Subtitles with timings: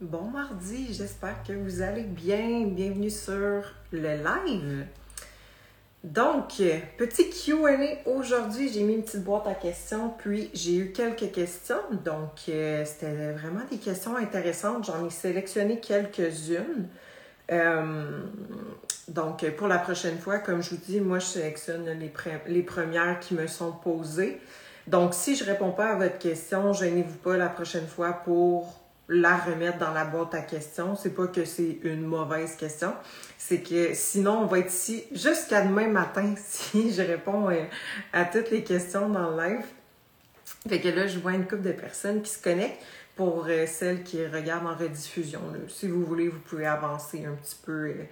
[0.00, 2.68] Bon mardi, j'espère que vous allez bien.
[2.68, 4.86] Bienvenue sur le live.
[6.04, 6.62] Donc,
[6.96, 11.82] petit QA aujourd'hui, j'ai mis une petite boîte à questions, puis j'ai eu quelques questions.
[12.04, 14.84] Donc, euh, c'était vraiment des questions intéressantes.
[14.84, 16.86] J'en ai sélectionné quelques-unes.
[17.50, 18.22] Euh,
[19.08, 22.12] donc, pour la prochaine fois, comme je vous dis, moi, je sélectionne les,
[22.46, 24.40] les premières qui me sont posées.
[24.86, 28.87] Donc, si je ne réponds pas à votre question, gênez-vous pas la prochaine fois pour
[29.08, 30.94] la remettre dans la boîte à questions.
[30.94, 32.94] C'est pas que c'est une mauvaise question,
[33.38, 37.64] c'est que sinon on va être ici jusqu'à demain matin si je réponds euh,
[38.12, 39.64] à toutes les questions dans le live.
[40.68, 42.82] Fait que là, je vois une couple de personnes qui se connectent
[43.16, 45.40] pour euh, celles qui regardent en rediffusion.
[45.68, 47.88] Si vous voulez, vous pouvez avancer un petit peu.
[47.88, 48.04] Euh,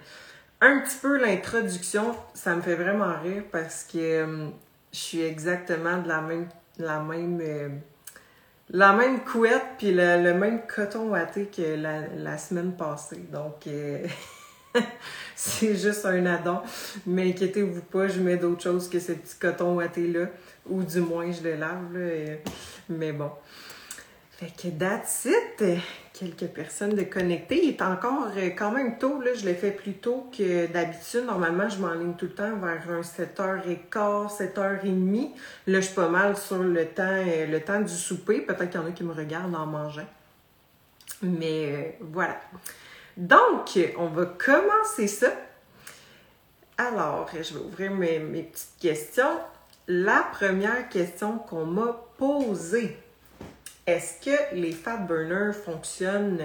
[0.59, 4.49] un petit peu l'introduction, ça me fait vraiment rire parce que
[4.91, 6.47] je suis exactement de la même,
[6.79, 7.79] la même
[8.69, 13.25] la même couette puis le, même coton watté que la, semaine passée.
[13.31, 14.05] Donc, euh,
[15.35, 16.59] c'est juste un addon.
[17.05, 20.27] Mais inquiétez-vous pas, je mets d'autres choses que ce petit coton watté-là.
[20.69, 22.39] Ou du moins, je le lave.
[22.89, 23.31] Mais bon.
[24.37, 25.27] Fait que that's.
[26.13, 27.59] Quelques personnes de connecter.
[27.63, 29.19] Il est encore euh, quand même tôt.
[29.19, 29.33] Là.
[29.33, 31.25] Je l'ai fait plus tôt que d'habitude.
[31.25, 35.31] Normalement, je m'enligne tout le temps vers un 7h15, 7h30.
[35.65, 38.41] Là, je suis pas mal sur le temps, euh, le temps du souper.
[38.41, 40.07] Peut-être qu'il y en a qui me regardent en mangeant.
[41.23, 42.39] Mais euh, voilà.
[43.15, 45.33] Donc, on va commencer ça.
[46.77, 49.39] Alors, je vais ouvrir mes, mes petites questions.
[49.87, 52.97] La première question qu'on m'a posée
[53.87, 56.39] est-ce que les fat burners fonctionnent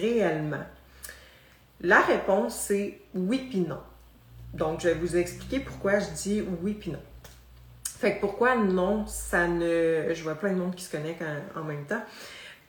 [0.00, 0.64] réellement?
[1.80, 3.80] La réponse, c'est oui puis non.
[4.52, 6.98] Donc, je vais vous expliquer pourquoi je dis oui puis non.
[7.84, 10.12] Fait que pourquoi non, ça ne.
[10.12, 11.22] Je vois plein de monde qui se connecte
[11.56, 12.02] en, même temps.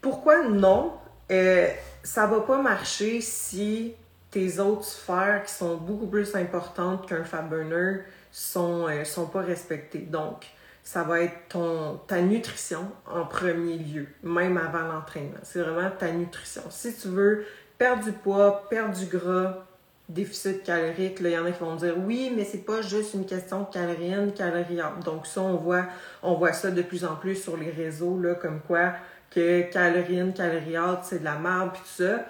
[0.01, 0.93] Pourquoi non,
[1.31, 1.67] euh,
[2.03, 3.93] ça va pas marcher si
[4.29, 9.41] tes autres sphères qui sont beaucoup plus importantes qu'un fat burner sont, euh, sont pas
[9.41, 9.99] respectées?
[9.99, 10.45] Donc,
[10.89, 15.37] ça va être ton, ta nutrition en premier lieu, même avant l'entraînement.
[15.43, 16.63] C'est vraiment ta nutrition.
[16.71, 17.45] Si tu veux
[17.77, 19.67] perdre du poids, perdre du gras,
[20.09, 23.27] déficit calorique, il y en a qui vont dire oui, mais c'est pas juste une
[23.27, 24.79] question de calories calories.
[25.05, 25.85] Donc ça, on voit,
[26.23, 28.93] on voit ça de plus en plus sur les réseaux, là, comme quoi
[29.29, 32.25] que calories calories c'est de la merde, puis tout ça.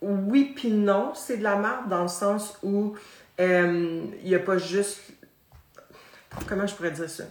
[0.00, 2.96] Oui, puis non, c'est de la merde dans le sens où
[3.38, 5.02] il euh, n'y a pas juste...
[6.48, 7.24] Comment je pourrais dire ça?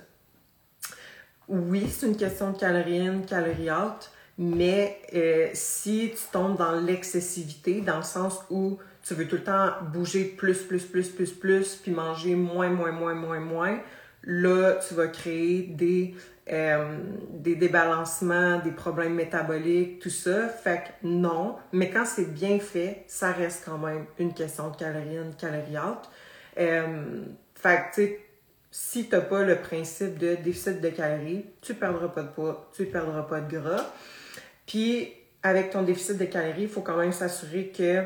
[1.50, 6.80] Oui, c'est une question de calories in, calories out, mais euh, si tu tombes dans
[6.80, 11.32] l'excessivité, dans le sens où tu veux tout le temps bouger plus, plus, plus, plus,
[11.32, 13.80] plus, puis manger moins, moins, moins, moins, moins,
[14.24, 16.16] là, tu vas créer des,
[16.52, 17.00] euh,
[17.32, 20.48] des débalancements, des problèmes métaboliques, tout ça.
[20.48, 24.78] Fait que non, mais quand c'est bien fait, ça reste quand même une question de
[24.78, 26.10] calories in, calories out.
[26.60, 27.24] Euh,
[27.56, 28.28] fait que, tu sais,
[28.72, 32.30] si tu n'as pas le principe de déficit de calories, tu ne perdras pas de
[32.30, 33.94] poids, tu ne perdras pas de gras.
[34.66, 38.03] Puis, avec ton déficit de calories, il faut quand même s'assurer que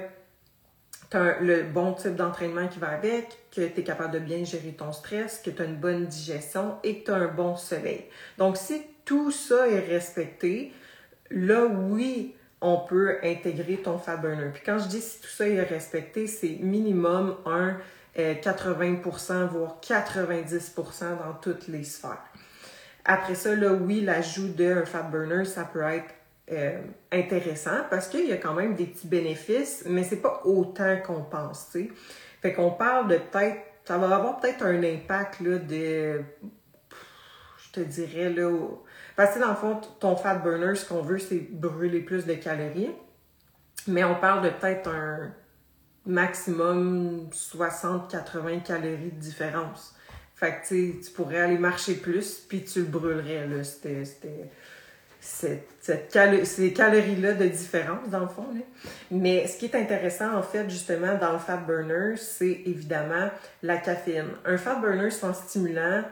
[1.10, 4.44] tu as le bon type d'entraînement qui va avec, que tu es capable de bien
[4.44, 7.56] gérer ton stress, que tu as une bonne digestion et que tu as un bon
[7.56, 8.06] sommeil.
[8.38, 10.72] Donc, si tout ça est respecté,
[11.30, 14.50] là, oui, on peut intégrer ton fat burner.
[14.54, 17.78] Puis quand je dis si tout ça est respecté, c'est minimum un
[18.16, 22.24] 80%, voire 90% dans toutes les sphères.
[23.06, 26.14] Après ça, là, oui, l'ajout d'un fat burner, ça peut être
[26.52, 26.82] euh,
[27.12, 31.24] intéressant parce qu'il y a quand même des petits bénéfices, mais c'est pas autant qu'on
[31.24, 31.94] pense, tu.
[32.42, 36.22] Fait qu'on parle de peut-être, ça va avoir peut-être un impact, là, de,
[37.58, 38.52] je te dirais, là,
[39.16, 42.34] parce que dans le fond, ton fat burner, ce qu'on veut, c'est brûler plus de
[42.34, 42.92] calories.
[43.88, 45.34] Mais on parle de peut-être un
[46.06, 49.96] maximum 60-80 calories de différence.
[50.36, 50.68] Fait que
[51.02, 53.48] tu pourrais aller marcher plus, puis tu le brûlerais.
[53.48, 53.64] Là.
[53.64, 54.04] C'était,
[55.22, 58.46] ces calories-là de différence, dans le fond.
[59.10, 63.30] Mais ce qui est intéressant, en fait, justement, dans le fat burner, c'est évidemment
[63.62, 64.32] la caféine.
[64.44, 66.04] Un fat burner, c'est un stimulant.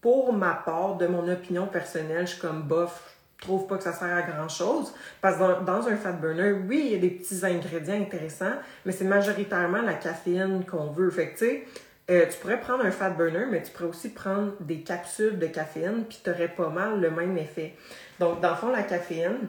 [0.00, 3.92] Pour ma part, de mon opinion personnelle, je suis comme bof, trouve pas que ça
[3.92, 4.92] sert à grand chose.
[5.20, 8.92] Parce que dans, un fat burner, oui, il y a des petits ingrédients intéressants, mais
[8.92, 11.10] c'est majoritairement la caféine qu'on veut.
[11.10, 11.64] Fait que, tu sais,
[12.10, 15.46] euh, tu pourrais prendre un fat burner, mais tu pourrais aussi prendre des capsules de
[15.46, 17.74] caféine, puis tu aurais pas mal le même effet.
[18.18, 19.48] Donc, dans le fond, la caféine,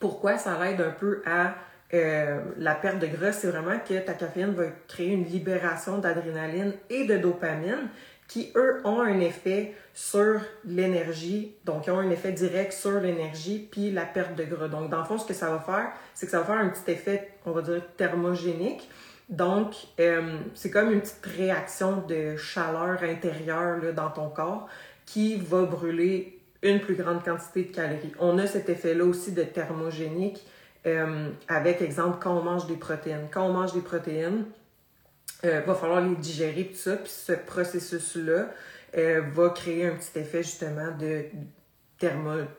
[0.00, 1.54] pourquoi ça aide un peu à
[1.94, 6.74] euh, la perte de gras, c'est vraiment que ta caféine va créer une libération d'adrénaline
[6.90, 7.88] et de dopamine
[8.28, 13.66] qui, eux, ont un effet sur l'énergie, donc ils ont un effet direct sur l'énergie
[13.70, 14.68] puis la perte de gras.
[14.68, 16.68] Donc, dans le fond, ce que ça va faire, c'est que ça va faire un
[16.68, 18.88] petit effet, on va dire, thermogénique.
[19.30, 24.68] Donc, euh, c'est comme une petite réaction de chaleur intérieure là, dans ton corps
[25.06, 28.12] qui va brûler une plus grande quantité de calories.
[28.18, 30.44] On a cet effet-là aussi de thermogénique
[30.86, 33.28] euh, avec, exemple, quand on mange des protéines.
[33.30, 34.44] Quand on mange des protéines,
[35.44, 38.50] euh, va falloir les digérer, tout ça, puis ce processus-là
[38.96, 41.26] euh, va créer un petit effet justement de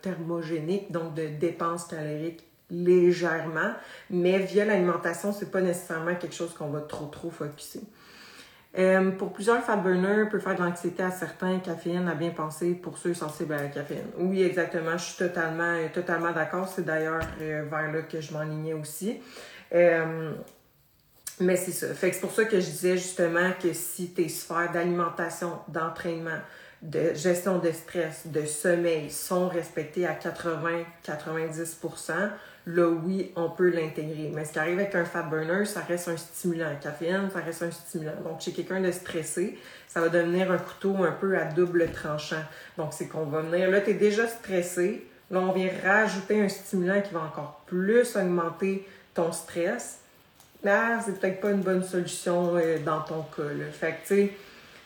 [0.02, 3.74] thermogénique, donc de dépenses caloriques légèrement,
[4.10, 7.82] mais via l'alimentation, c'est pas nécessairement quelque chose qu'on va trop trop focuser.
[8.78, 11.58] Euh, pour plusieurs fat burners, peut faire de l'anxiété à certains.
[11.60, 14.06] Caféine à bien penser pour ceux sensibles à la caféine.
[14.20, 14.96] Oui, exactement.
[14.96, 16.68] Je suis totalement, totalement d'accord.
[16.68, 19.20] C'est d'ailleurs vers là que je m'enlignais aussi.
[21.40, 21.94] Mais c'est ça.
[21.94, 26.40] Fait c'est pour ça que je disais justement que si tes sphères d'alimentation, d'entraînement,
[26.82, 32.30] de gestion de stress, de sommeil sont respectées à 80-90%,
[32.68, 34.32] là oui, on peut l'intégrer.
[34.34, 36.70] Mais ce qui arrive avec un fat burner, ça reste un stimulant.
[36.70, 38.16] La caféine, ça reste un stimulant.
[38.24, 39.58] Donc, chez quelqu'un de stressé,
[39.88, 42.44] ça va devenir un couteau un peu à double tranchant.
[42.78, 47.02] Donc, c'est qu'on va venir, là, tu déjà stressé, là, on vient rajouter un stimulant
[47.02, 50.00] qui va encore plus augmenter ton stress
[50.66, 53.44] ah, c'est peut-être pas une bonne solution euh, dans ton cas.
[53.44, 53.66] Là.
[53.72, 54.34] Fait que, tu sais,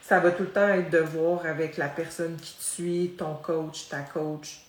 [0.01, 3.35] ça va tout le temps être de voir avec la personne qui te suit, ton
[3.35, 4.65] coach, ta coach,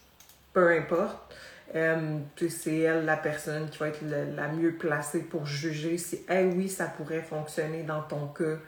[0.52, 1.34] peu importe.
[1.74, 2.18] Euh,
[2.48, 6.68] c'est elle la personne qui va être la mieux placée pour juger si, eh oui,
[6.68, 8.58] ça pourrait fonctionner dans ton cas,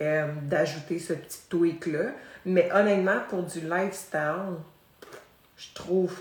[0.00, 2.12] euh, d'ajouter ce petit tweak-là.
[2.46, 4.56] Mais honnêtement, pour du lifestyle,
[5.56, 6.14] je trouve,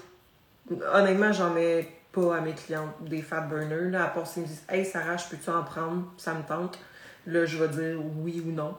[0.93, 3.89] honnêtement, j'en mets pas à mes clientes des fat burners.
[3.89, 6.05] Là, à part s'ils me disent Hey Sarah, je peux-tu en prendre?
[6.17, 6.79] Ça me tente.
[7.27, 8.75] Là, je vais dire oui ou non.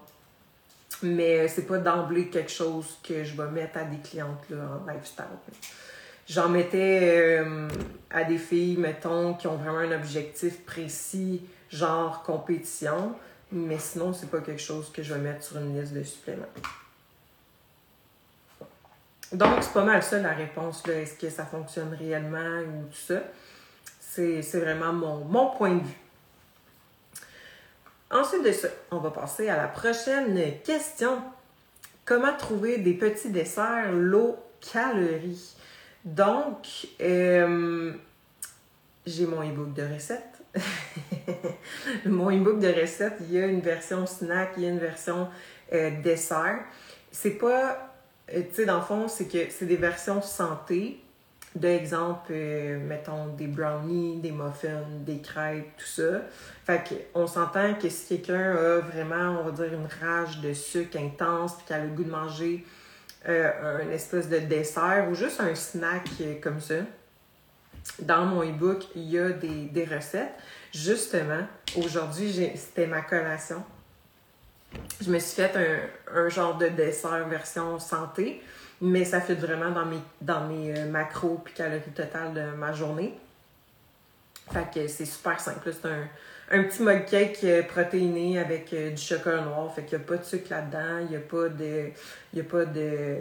[1.03, 4.81] Mais euh, c'est pas d'emblée quelque chose que je vais mettre à des clientes là,
[4.81, 5.25] en lifestyle.
[6.29, 7.69] J'en mettais euh,
[8.11, 13.15] à des filles, mettons, qui ont vraiment un objectif précis, genre compétition.
[13.51, 16.47] Mais sinon, c'est pas quelque chose que je vais mettre sur une liste de suppléments.
[19.33, 20.87] Donc, c'est pas mal ça la réponse.
[20.89, 23.23] Est-ce que ça fonctionne réellement ou tout ça?
[23.99, 25.99] C'est, vraiment mon, mon point de vue.
[28.11, 31.23] Ensuite de ça, on va passer à la prochaine question.
[32.05, 35.57] Comment trouver des petits desserts low calories?
[36.05, 37.93] Donc, euh,
[39.07, 40.43] j'ai mon e-book de recettes.
[42.05, 45.29] mon e-book de recettes, il y a une version snack, il y a une version
[45.73, 46.65] euh, dessert.
[47.11, 47.92] C'est pas
[48.33, 50.99] tu sais, dans le fond, c'est que c'est des versions santé.
[51.55, 56.23] D'exemple, euh, mettons des brownies, des muffins, des crêpes, tout ça.
[56.65, 56.83] Fait
[57.13, 61.57] qu'on s'entend que si quelqu'un a vraiment, on va dire, une rage de sucre intense,
[61.57, 62.65] puis qu'il a le goût de manger
[63.29, 66.09] euh, un espèce de dessert ou juste un snack
[66.43, 66.77] comme ça,
[67.99, 70.33] dans mon e-book, il y a des, des recettes.
[70.73, 71.47] Justement,
[71.77, 73.63] aujourd'hui, c'était ma collation
[75.01, 75.53] je me suis fait
[76.15, 78.43] un, genre de dessert version santé,
[78.81, 82.73] mais ça fait vraiment dans mes, dans mes euh, macros puis calories totales de ma
[82.73, 83.15] journée.
[84.53, 85.71] Fait que c'est super simple.
[85.73, 89.73] C'est un, petit mug cake euh, protéiné avec euh, du chocolat noir.
[89.75, 90.99] Fait qu'il n'y a pas de sucre là-dedans.
[91.01, 91.91] Il n'y a pas de.
[92.35, 93.19] Il a pas de,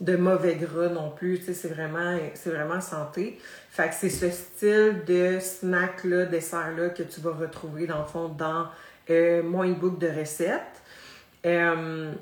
[0.00, 1.40] de, mauvais gras non plus.
[1.46, 3.38] c'est vraiment, vraiment santé.
[3.70, 8.28] Fait que c'est ce style de snack-là, dessert-là que tu vas retrouver dans le fond
[8.28, 8.66] dans
[9.10, 10.82] euh, mon e-book de recettes.
[11.44, 12.12] Euh,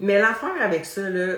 [0.00, 1.36] mais l'affaire avec ça, là,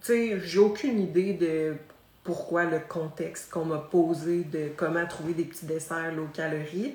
[0.00, 1.74] tu sais, j'ai aucune idée de
[2.22, 6.94] pourquoi le contexte qu'on m'a posé de comment trouver des petits desserts low calories.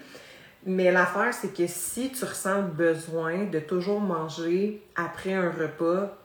[0.66, 6.16] Mais l'affaire, c'est que si tu ressens le besoin de toujours manger après un repas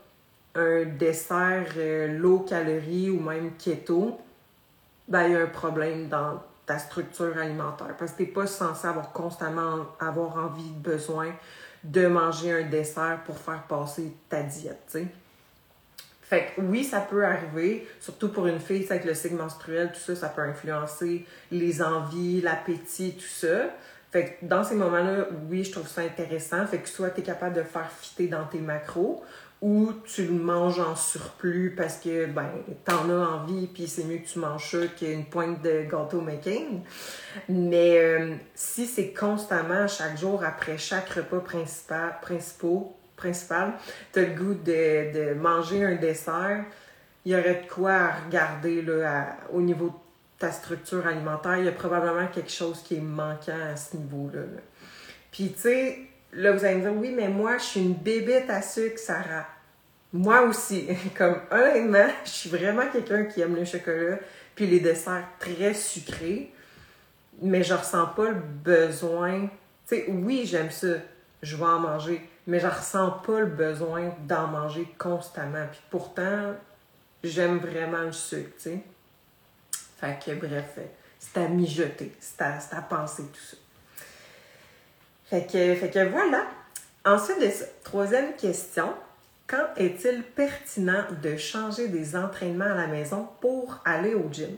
[0.55, 4.19] un dessert euh, low calories ou même keto,
[5.09, 7.97] ben il y a un problème dans ta structure alimentaire.
[7.99, 11.33] Parce que tu n'es pas censé avoir constamment avoir envie, besoin
[11.83, 14.99] de manger un dessert pour faire passer ta diète.
[16.23, 20.01] Fait que oui, ça peut arriver, surtout pour une fille, avec le cycle menstruel, tout
[20.01, 23.69] ça, ça peut influencer les envies, l'appétit, tout ça.
[24.11, 26.67] Fait que dans ces moments-là, oui, je trouve ça intéressant.
[26.67, 29.23] Fait que soit tu es capable de faire fitter dans tes macros,
[29.65, 32.51] ou tu le manges en surplus parce que ben
[32.85, 36.83] t'en as envie puis c'est mieux que tu manges ça qu'une pointe de gâteau making.
[37.49, 43.73] Mais euh, si c'est constamment chaque jour après chaque repas principal, principaux, principal,
[44.13, 46.67] t'as le goût de, manger un dessert,
[47.25, 49.93] il y aurait de quoi regarder là, au niveau de
[50.41, 51.57] ta structure alimentaire.
[51.57, 54.43] Il y a probablement quelque chose qui est manquant à ce niveau-là.
[55.33, 55.99] Puis tu sais,
[56.35, 59.47] là, vous allez me dire, oui, mais moi, je suis une bébête à sucre, Sarah.
[60.13, 60.89] Moi aussi.
[61.17, 64.19] Comme, honnêtement, je suis vraiment quelqu'un qui aime le chocolat,
[64.55, 66.53] puis les desserts très sucrés,
[67.43, 69.49] mais je ressens pas le besoin.
[69.89, 70.97] Tu sais, oui, j'aime ça,
[71.43, 75.67] je vais en manger, mais je ressens pas le besoin d'en manger constamment.
[75.71, 76.55] Puis pourtant,
[77.23, 78.79] j'aime vraiment le sucre, tu sais.
[79.99, 80.79] Fait que, bref,
[81.19, 83.57] c'est à mijoter, c'est à, à penser tout ça.
[85.27, 86.47] Fait que, fait que voilà.
[87.05, 88.93] Ensuite de ça, troisième question.
[89.47, 94.57] Quand est-il pertinent de changer des entraînements à la maison pour aller au gym?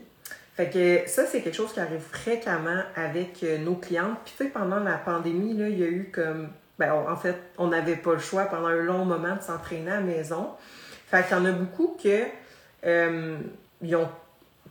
[0.55, 4.17] Fait que ça, c'est quelque chose qui arrive fréquemment avec euh, nos clientes.
[4.25, 6.49] Puis tu sais, pendant la pandémie, là, il y a eu comme...
[6.79, 9.95] Ben, en fait, on n'avait pas le choix pendant un long moment de s'entraîner à
[9.95, 10.49] la maison.
[11.07, 12.23] Fait qu'il y en a beaucoup que...
[12.85, 13.37] Euh,
[13.81, 14.09] ils ont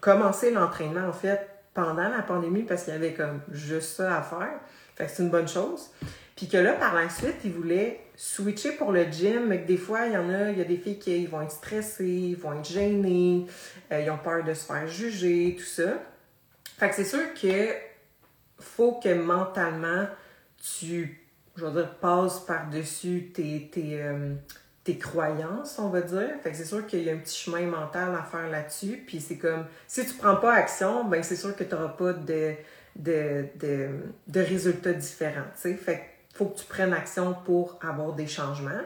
[0.00, 4.23] commencé l'entraînement, en fait, pendant la pandémie parce qu'il y avait comme juste ça à
[4.23, 4.59] faire.
[4.97, 5.91] Fait que c'est une bonne chose.
[6.35, 9.76] Puis que là, par la suite, ils voulaient switcher pour le gym, mais que des
[9.76, 12.37] fois, il y en a, il y a des filles qui vont être stressées, ils
[12.37, 13.47] vont être gênées,
[13.93, 16.03] euh, ils ont peur de se faire juger, tout ça.
[16.79, 17.75] Fait que c'est sûr que
[18.59, 20.07] faut que mentalement,
[20.79, 21.26] tu,
[21.57, 24.35] je veux dire, passes par-dessus tes, tes, euh,
[24.85, 26.31] tes croyances, on va dire.
[26.43, 29.03] Fait que c'est sûr qu'il y a un petit chemin mental à faire là-dessus.
[29.07, 32.12] Puis c'est comme, si tu prends pas action, ben c'est sûr que tu n'auras pas
[32.12, 32.55] de
[32.99, 33.47] de,
[34.26, 35.50] de, résultats différents.
[35.55, 35.99] Fait qu'il
[36.35, 38.83] faut que tu prennes action pour avoir des changements.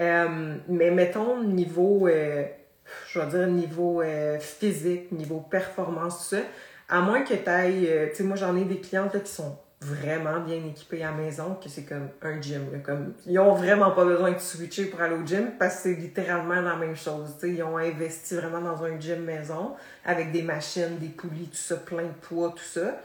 [0.00, 2.44] Euh, mais mettons niveau, euh,
[3.08, 6.42] je vais dire niveau euh, physique, niveau performance, tout ça,
[6.88, 10.40] à moins que tu ailles, tu sais, moi j'en ai des clientes qui sont vraiment
[10.40, 12.82] bien équipés à maison, que c'est comme un gym.
[12.82, 15.94] Comme, ils ont vraiment pas besoin de switcher pour aller au gym parce que c'est
[15.94, 17.36] littéralement la même chose.
[17.42, 21.76] Ils ont investi vraiment dans un gym maison avec des machines, des poulies, tout ça,
[21.76, 23.00] plein de poids, tout ça.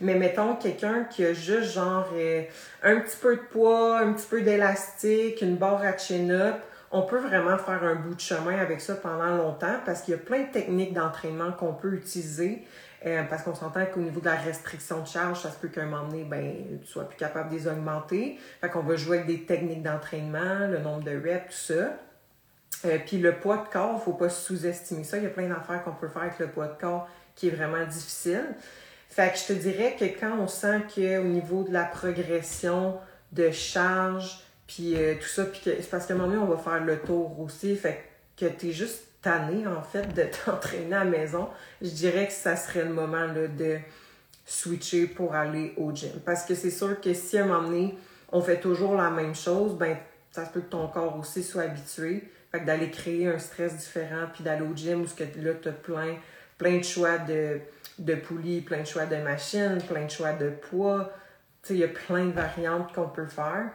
[0.00, 2.42] Mais mettons quelqu'un qui a juste genre euh,
[2.82, 6.56] un petit peu de poids, un petit peu d'élastique, une barre à chin-up,
[6.90, 10.14] on peut vraiment faire un bout de chemin avec ça pendant longtemps parce qu'il y
[10.14, 12.62] a plein de techniques d'entraînement qu'on peut utiliser
[13.06, 15.82] euh, parce qu'on s'entend qu'au niveau de la restriction de charge, ça se peut qu'à
[15.82, 18.38] un moment donné, ben, tu sois plus capable de les augmenter.
[18.60, 21.98] Fait qu'on va jouer avec des techniques d'entraînement, le nombre de reps, tout ça.
[22.86, 25.18] Euh, puis le poids de corps, faut pas sous-estimer ça.
[25.18, 27.50] Il y a plein d'affaires qu'on peut faire avec le poids de corps qui est
[27.50, 28.46] vraiment difficile.
[29.10, 32.98] Fait que je te dirais que quand on sent qu'au niveau de la progression
[33.32, 36.46] de charge, puis euh, tout ça, puis que c'est parce qu'à un moment donné, on
[36.46, 37.76] va faire le tour aussi.
[37.76, 38.02] Fait
[38.36, 41.48] que tu es juste tanné, en fait, de t'entraîner à la maison,
[41.82, 43.78] je dirais que ça serait le moment de
[44.46, 46.20] switcher pour aller au gym.
[46.24, 47.98] Parce que c'est sûr que si à un moment donné,
[48.30, 49.96] on fait toujours la même chose, ben
[50.30, 52.28] ça se peut que ton corps aussi soit habitué.
[52.50, 55.68] Fait que d'aller créer un stress différent, puis d'aller au gym où que là, tu
[55.68, 56.16] as plein,
[56.58, 57.60] plein de choix de,
[57.98, 61.12] de poulies, plein de choix de machines, plein de choix de poids.
[61.62, 63.70] Tu sais, il y a plein de variantes qu'on peut faire.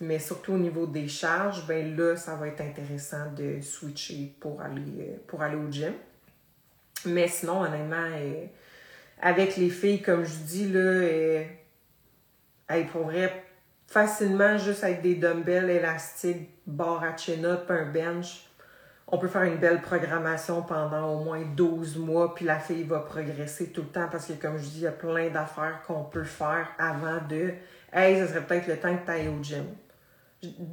[0.00, 4.60] Mais surtout au niveau des charges, ben là, ça va être intéressant de switcher pour
[4.60, 5.92] aller, euh, pour aller au gym.
[7.06, 8.46] Mais sinon, honnêtement, euh,
[9.20, 11.44] avec les filles, comme je dis, là, euh,
[12.68, 13.44] elles pourraient
[13.86, 18.48] facilement, juste avec des dumbbells élastiques, barre à chin-up, un bench,
[19.06, 23.00] on peut faire une belle programmation pendant au moins 12 mois, puis la fille va
[23.00, 26.04] progresser tout le temps parce que, comme je dis, il y a plein d'affaires qu'on
[26.04, 27.52] peut faire avant de
[27.92, 29.66] Hey, ce serait peut-être le temps que tu ailles au gym.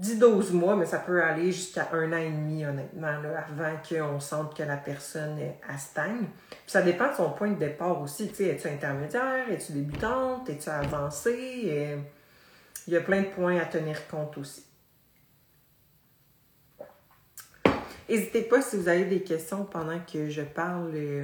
[0.01, 4.55] 10-12 mois, mais ça peut aller jusqu'à un an et demi, honnêtement, avant qu'on sente
[4.55, 6.27] que la personne à stagne.
[6.67, 8.29] ça dépend de son point de départ aussi.
[8.29, 9.49] Tu sais, es-tu intermédiaire?
[9.51, 10.49] Es-tu débutante?
[10.49, 11.99] Es-tu avancée?
[12.87, 14.65] il y a plein de points à tenir compte aussi.
[18.09, 20.91] N'hésitez pas si vous avez des questions pendant que je parle.
[20.95, 21.21] Euh,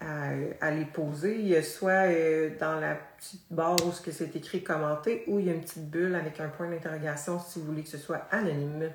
[0.00, 1.36] à, les poser.
[1.38, 5.46] Il y a soit euh, dans la petite barre où c'est écrit commenter ou il
[5.46, 8.26] y a une petite bulle avec un point d'interrogation si vous voulez que ce soit
[8.30, 8.90] anonyme.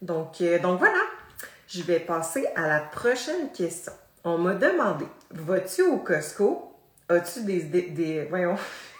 [0.00, 1.00] Donc, euh, donc voilà,
[1.66, 3.92] je vais passer à la prochaine question.
[4.24, 6.74] On m'a demandé, vas-tu au Costco?
[7.08, 8.56] As-tu des, des, Voyons,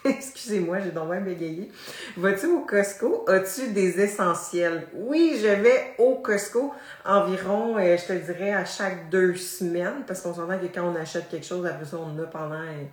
[0.19, 1.71] excusez-moi, j'ai donc bégayé.
[2.17, 3.25] Vas-tu au Costco?
[3.29, 4.87] As-tu des essentiels?
[4.95, 6.73] Oui, je vais au Costco
[7.05, 10.97] environ, euh, je te dirais, à chaque deux semaines, parce qu'on s'entend que quand on
[10.97, 12.85] achète quelque chose, après ça, on en a pendant, euh,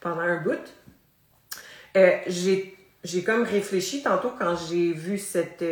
[0.00, 0.58] pendant un bout.
[1.96, 5.64] Euh, j'ai comme réfléchi tantôt quand j'ai vu cette,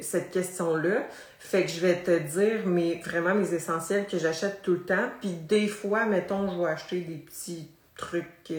[0.00, 1.06] cette question-là.
[1.38, 5.10] Fait que je vais te dire mes, vraiment mes essentiels que j'achète tout le temps.
[5.20, 8.50] Puis des fois, mettons, je vais acheter des petits trucs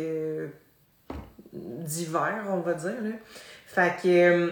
[1.53, 3.01] d'hiver, on va dire.
[3.01, 3.11] Là.
[3.65, 4.49] Fait que, euh,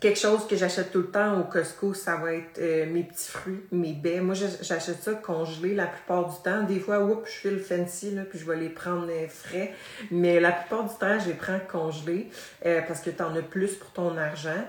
[0.00, 3.30] quelque chose que j'achète tout le temps au Costco, ça va être euh, mes petits
[3.30, 4.20] fruits, mes baies.
[4.20, 6.62] Moi, j'achète ça congelé la plupart du temps.
[6.62, 9.72] Des fois, oups, je fais le fancy, là, puis je vais les prendre euh, frais.
[10.10, 12.28] Mais la plupart du temps, je les prends congelés
[12.62, 14.64] parce que tu en as plus pour ton argent.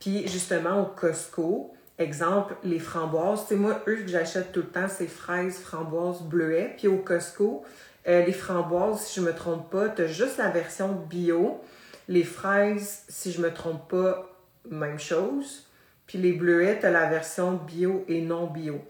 [0.00, 3.44] Puis justement, au Costco, exemple, les framboises.
[3.48, 6.74] C'est moi, eux, que j'achète tout le temps, c'est fraises, framboises, bleuets.
[6.76, 7.64] Puis au Costco,
[8.08, 11.60] les framboises, si je me trompe pas, tu as juste la version bio.
[12.08, 14.28] Les fraises, si je me trompe pas,
[14.70, 15.68] même chose.
[16.06, 18.80] Puis les bleuets, tu la version bio et non bio.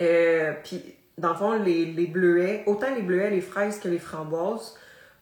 [0.00, 0.82] Euh, puis,
[1.18, 4.74] dans le fond, les, les, bleuets, autant les bleuets, les fraises que les framboises,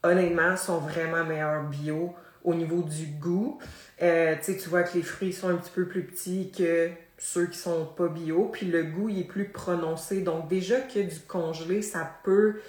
[0.04, 2.14] honnêtement, sont vraiment meilleurs bio
[2.44, 3.58] au niveau du goût.
[4.00, 7.58] Euh, tu vois que les fruits sont un petit peu plus petits que ceux qui
[7.58, 10.22] sont pas bio, puis le goût il est plus prononcé.
[10.22, 12.60] Donc déjà que du congelé, ça peut,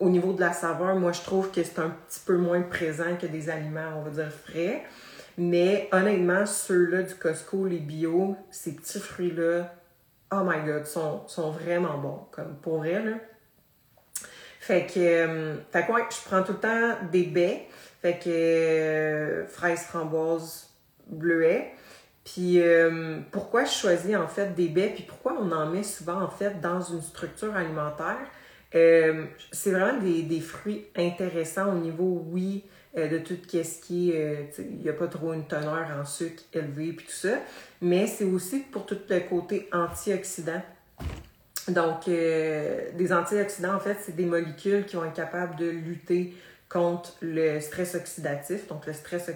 [0.00, 3.16] au niveau de la saveur, moi je trouve que c'est un petit peu moins présent
[3.20, 4.84] que des aliments, on va dire, frais.
[5.36, 9.72] Mais honnêtement, ceux-là du Costco, les bio, ces petits fruits-là,
[10.32, 13.12] oh my god, sont, sont vraiment bons, comme pour vrai, là.
[14.60, 17.66] Fait que, euh, fait que je prends tout le temps des baies.
[18.02, 20.68] Fait que euh, fraises, framboises,
[21.06, 21.72] bleuets.
[22.32, 26.20] Puis euh, pourquoi je choisis en fait des baies, puis pourquoi on en met souvent
[26.20, 28.18] en fait dans une structure alimentaire,
[28.70, 32.64] c'est vraiment des, des, fruits intéressants au niveau, oui,
[32.96, 36.06] euh, de tout ce qui est, euh, il n'y a pas trop une teneur en
[36.06, 37.38] sucre élevé puis tout ça,
[37.82, 40.62] mais c'est aussi pour tout le côté antioxydant.
[41.68, 46.34] Donc, euh, des antioxydants, en fait, c'est des molécules qui vont être capables de lutter
[46.68, 48.68] contre le stress oxydatif.
[48.68, 49.30] Donc, le stress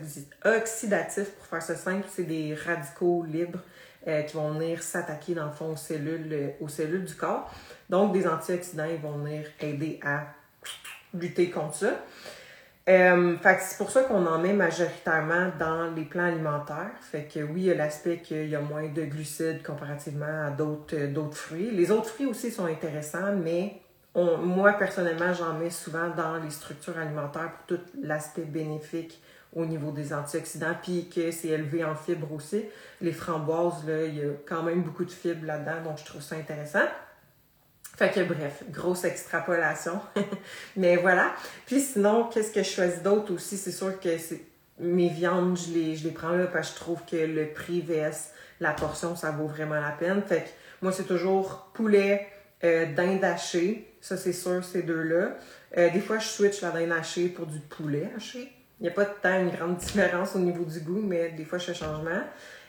[0.45, 3.61] oxydatif, pour faire ça simple, c'est des radicaux libres
[4.05, 7.49] qui vont venir s'attaquer, dans le fond, aux cellules, aux cellules du corps.
[7.89, 10.25] Donc, des antioxydants, ils vont venir aider à
[11.15, 11.93] lutter contre ça.
[12.89, 16.91] Euh, c'est pour ça qu'on en met majoritairement dans les plans alimentaires.
[17.01, 20.51] Fait que oui, il y a l'aspect qu'il y a moins de glucides comparativement à
[20.51, 21.71] d'autres, euh, d'autres fruits.
[21.71, 23.82] Les autres fruits aussi sont intéressants, mais
[24.15, 29.23] moi, personnellement, j'en mets souvent dans les structures alimentaires pour tout l'aspect bénéfique
[29.55, 32.65] au niveau des antioxydants, puis que c'est élevé en fibres aussi.
[33.01, 36.23] Les framboises, là, il y a quand même beaucoup de fibres là-dedans, donc je trouve
[36.23, 36.87] ça intéressant.
[37.97, 40.01] Fait que bref, grosse extrapolation.
[40.77, 41.35] Mais voilà.
[41.67, 43.59] Puis sinon, qu'est-ce que je choisis d'autre aussi?
[43.59, 44.41] C'est sûr que c'est
[44.79, 48.73] mes viandes, je les, prends là parce que je trouve que le prix vs la
[48.73, 50.23] portion, ça vaut vraiment la peine.
[50.23, 50.49] Fait que
[50.81, 52.29] moi, c'est toujours poulet,
[52.65, 52.87] euh.
[54.03, 55.39] Ça, c'est sûr, ces deux-là.
[55.79, 58.53] Euh, des fois, je switch la dinde hachée pour du poulet haché.
[58.79, 61.47] Il n'y a pas de tant une grande différence au niveau du goût, mais des
[61.47, 62.23] fois, je fais changement.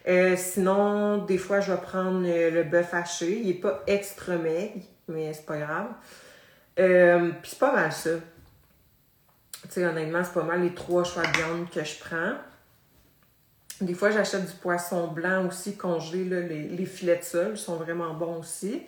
[0.07, 3.39] Euh, sinon, des fois, je vais prendre le bœuf haché.
[3.39, 5.87] Il n'est pas extra maigre mais c'est pas grave.
[6.79, 8.11] Euh, puis c'est pas mal ça.
[9.63, 12.33] Tu sais, honnêtement, c'est pas mal les trois choix de viande que je prends.
[13.81, 16.25] Des fois, j'achète du poisson blanc aussi congelé.
[16.25, 18.83] Là, les, filets de sol sont vraiment bons aussi.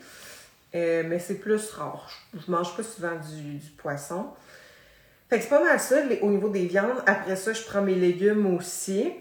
[0.76, 2.10] Euh, mais c'est plus rare.
[2.34, 4.28] Je, mange pas souvent du, poisson.
[5.30, 7.02] Fait que c'est pas mal ça au niveau des viandes.
[7.06, 9.12] Après ça, je prends mes légumes aussi.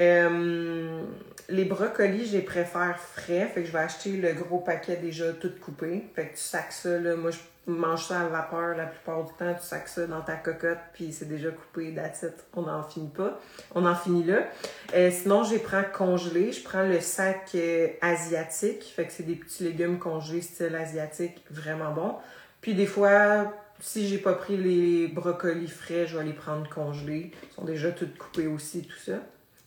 [0.00, 1.04] Euh,
[1.48, 3.50] les brocolis, je les préfère frais.
[3.52, 6.04] Fait que je vais acheter le gros paquet déjà tout coupé.
[6.14, 7.16] Fait que tu sacs ça, là.
[7.16, 9.54] Moi, je mange ça à vapeur la plupart du temps.
[9.54, 13.40] Tu sacs ça dans ta cocotte, puis c'est déjà coupé, that's On n'en finit pas.
[13.74, 14.46] On en finit là.
[14.94, 16.52] Euh, sinon, je les prends congelés.
[16.52, 18.92] Je prends le sac euh, asiatique.
[18.94, 22.14] Fait que c'est des petits légumes congelés style asiatique, vraiment bon.
[22.60, 27.32] Puis des fois, si j'ai pas pris les brocolis frais, je vais les prendre congelés.
[27.50, 29.20] Ils sont déjà tout coupés aussi, tout ça.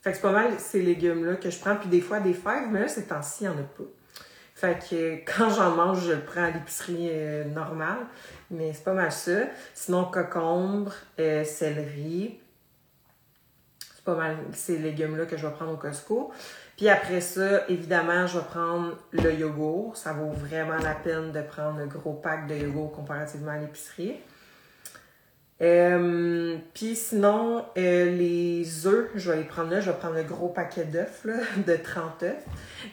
[0.07, 1.75] Fait que c'est pas mal ces légumes-là que je prends.
[1.75, 3.83] Puis des fois des fèves, mais là, ces temps-ci, il n'y en a pas.
[4.55, 8.05] Fait que quand j'en mange, je le prends à l'épicerie euh, normale.
[8.49, 9.47] Mais c'est pas mal ça.
[9.73, 12.39] Sinon, cocombre, euh, céleri.
[13.81, 16.31] C'est pas mal ces légumes-là que je vais prendre au Costco.
[16.77, 19.97] Puis après ça, évidemment, je vais prendre le yogourt.
[19.97, 24.15] Ça vaut vraiment la peine de prendre le gros pack de yogourt comparativement à l'épicerie.
[25.59, 29.79] Euh, puis sinon, euh, les œufs, je vais les prendre là.
[29.79, 31.25] Je vais prendre le gros paquet d'œufs,
[31.65, 32.35] de 30 œufs.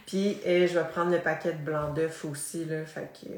[0.07, 2.85] Puis euh, je vais prendre le paquet de blanc d'œufs aussi, là.
[2.87, 3.29] Fait que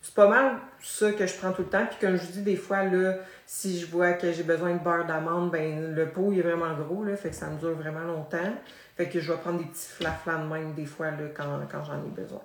[0.00, 1.86] c'est pas mal ça que je prends tout le temps.
[1.86, 4.78] Puis comme je vous dis, des fois, là, si je vois que j'ai besoin de
[4.78, 7.16] beurre d'amande, ben le pot, il est vraiment gros, là.
[7.16, 8.54] Fait que ça me dure vraiment longtemps.
[8.96, 11.84] Fait que je vais prendre des petits flaflans de même, des fois, là, quand, quand
[11.84, 12.42] j'en ai besoin.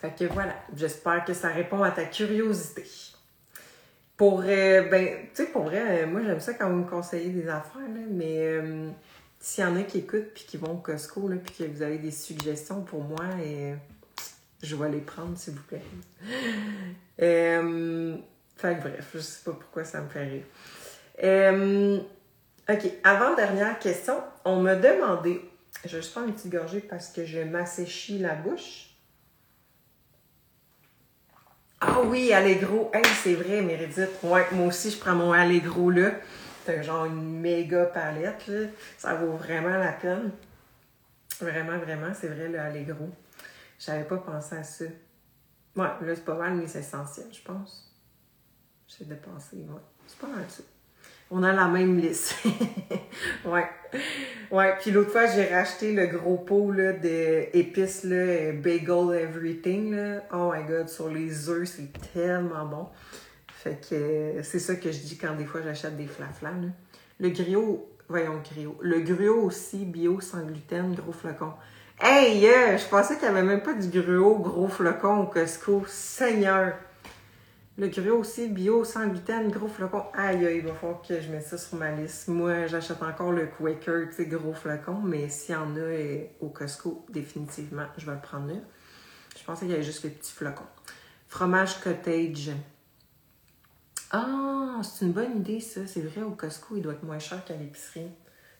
[0.00, 0.54] Fait que voilà.
[0.74, 2.84] J'espère que ça répond à ta curiosité.
[4.16, 7.30] Pour, euh, ben, tu sais, pour vrai, euh, moi, j'aime ça quand vous me conseillez
[7.30, 8.90] des affaires, là, mais euh,
[9.40, 11.82] s'il y en a qui écoutent puis qui vont au Costco, là, puis que vous
[11.82, 13.74] avez des suggestions pour moi, et,
[14.62, 15.82] je vais les prendre, s'il vous plaît.
[17.18, 22.04] fait que bref, je sais pas pourquoi ça me fait rire.
[22.68, 24.14] OK, avant-dernière question.
[24.44, 25.40] On m'a demandé,
[25.84, 28.91] je vais juste prendre une petite gorgée parce que je m'asséchis la bouche.
[31.84, 32.92] Ah oui, Allegro.
[32.94, 34.10] Hey, c'est vrai, Méridith.
[34.22, 36.12] Ouais, moi aussi, je prends mon Allegro là.
[36.64, 38.46] C'est genre une méga palette.
[38.46, 38.68] Là.
[38.96, 40.30] Ça vaut vraiment la peine.
[41.40, 43.10] Vraiment, vraiment, c'est vrai, le Allegro.
[43.80, 44.84] J'avais pas pensé à ça.
[45.74, 47.92] Ouais, là, c'est pas mal mes essentiels, je pense.
[48.86, 49.80] J'essaie de penser, ouais.
[50.06, 50.62] C'est pas mal ça.
[51.34, 52.34] On a la même liste.
[53.46, 53.64] ouais.
[54.50, 59.96] Ouais, puis l'autre fois, j'ai racheté le gros pot là, d'épices, là, bagel everything.
[59.96, 60.24] Là.
[60.30, 62.86] Oh my god, sur les œufs, c'est tellement bon.
[63.48, 66.50] Fait que euh, c'est ça que je dis quand des fois j'achète des flaflas.
[67.18, 68.76] Le griot, voyons, griot.
[68.82, 71.52] Le gruau aussi, bio, sans gluten, gros flocon.
[71.98, 75.84] Hey, euh, je pensais qu'il n'y avait même pas du gruau gros flocon au Costco.
[75.86, 76.74] Seigneur!
[77.78, 80.04] Le gruau aussi, bio, sans gluten, gros flocon.
[80.12, 82.28] Aïe, aïe, il va falloir que je mette ça sur ma liste.
[82.28, 86.50] Moi, j'achète encore le Quaker, tu gros flocon, mais s'il y en a euh, au
[86.50, 88.60] Costco, définitivement, je vais le prendre là.
[89.38, 90.66] Je pensais qu'il y avait juste les petits flocons.
[91.28, 92.50] Fromage cottage.
[94.10, 95.86] Ah, c'est une bonne idée, ça.
[95.86, 98.10] C'est vrai, au Costco, il doit être moins cher qu'à l'épicerie.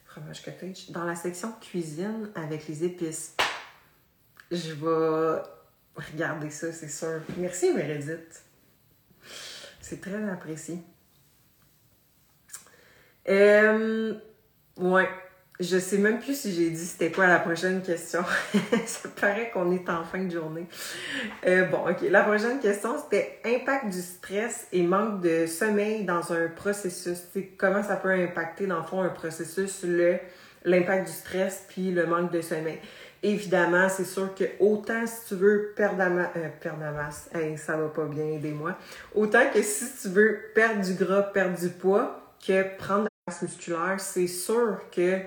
[0.05, 0.89] Fromage cottage.
[0.89, 3.35] Dans la section cuisine avec les épices.
[4.49, 5.41] Je vais
[5.95, 7.21] regarder ça, c'est sûr.
[7.37, 8.43] Merci, Meredith.
[9.83, 10.79] C'est très apprécié.
[13.27, 14.13] Euh,
[14.77, 15.09] ouais.
[15.59, 18.23] Je sais même plus si j'ai dit c'était quoi la prochaine question.
[18.85, 20.65] Ça paraît qu'on est en fin de journée.
[21.45, 21.97] Euh, bon, ok.
[22.09, 27.19] La prochaine question, c'était impact du stress et manque de sommeil dans un processus.
[27.57, 29.85] comment ça peut impacter, dans le fond, un processus,
[30.63, 32.79] l'impact du stress puis le manque de sommeil?
[33.23, 37.57] Évidemment, c'est sûr que autant si tu veux perdre la, euh, perdre la masse, hey,
[37.57, 38.77] ça va pas bien, aidez-moi.
[39.15, 43.41] Autant que si tu veux perdre du gras, perdre du poids, que prendre la masse
[43.41, 45.19] musculaire, c'est sûr que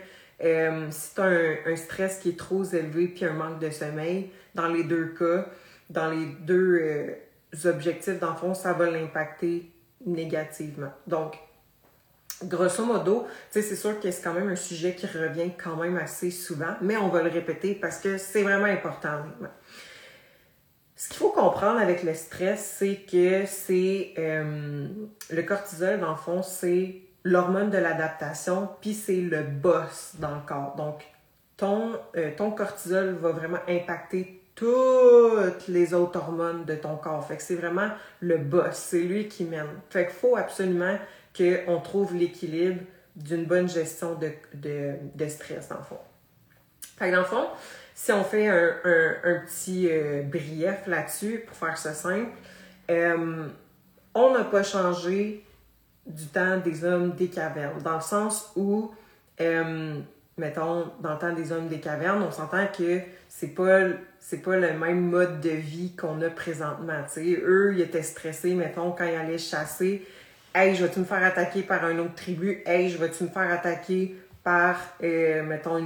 [0.44, 4.30] euh, si tu as un, stress qui est trop élevé puis un manque de sommeil,
[4.54, 5.46] dans les deux cas,
[5.88, 9.70] dans les deux euh, objectifs d'enfant, ça va l'impacter
[10.04, 10.92] négativement.
[11.06, 11.38] Donc,
[12.44, 16.31] grosso modo, c'est sûr que c'est quand même un sujet qui revient quand même assez
[16.31, 19.22] souvent, mais on va le répéter parce que c'est vraiment important.
[20.94, 24.87] Ce qu'il faut comprendre avec le stress, c'est que c'est euh,
[25.31, 30.40] le cortisol, dans le fond, c'est l'hormone de l'adaptation, puis c'est le boss dans le
[30.46, 30.75] corps.
[30.77, 31.05] Donc,
[31.57, 37.27] ton, euh, ton cortisol va vraiment impacter toutes les autres hormones de ton corps.
[37.27, 39.66] Fait que c'est vraiment le boss, c'est lui qui mène.
[39.90, 40.96] Fait qu'il faut absolument
[41.37, 42.81] qu'on trouve l'équilibre
[43.14, 45.99] d'une bonne gestion de, stress, dans le fond.
[46.99, 47.46] Fait que dans le fond,
[47.94, 52.31] si on fait un, petit euh, brief là-dessus, pour faire ça simple,
[52.90, 53.46] euh,
[54.14, 55.44] on n'a pas changé
[56.07, 58.92] du temps des hommes des cavernes, dans le sens où,
[59.40, 59.99] euh,
[60.38, 63.81] mettons, dans le temps des hommes des cavernes, on s'entend que c'est pas
[64.20, 67.05] c'est pas le même mode de vie qu'on a présentement.
[67.18, 70.05] Eux, ils étaient stressés, mettons, quand ils allaient chasser,
[70.58, 72.62] Hey, je vais-tu me faire attaquer par un autre tribu?
[72.64, 75.76] Hey, je vais-tu me faire attaquer par, euh, mettons,